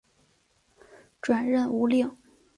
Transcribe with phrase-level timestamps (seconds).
[1.21, 2.17] 转任吴令。